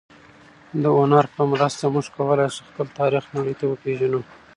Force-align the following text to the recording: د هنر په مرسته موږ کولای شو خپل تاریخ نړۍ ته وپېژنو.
د 0.83 0.83
هنر 0.97 1.25
په 1.35 1.41
مرسته 1.51 1.83
موږ 1.93 2.05
کولای 2.17 2.49
شو 2.55 2.61
خپل 2.69 2.87
تاریخ 2.99 3.23
نړۍ 3.35 3.53
ته 3.59 3.65
وپېژنو. 3.67 4.21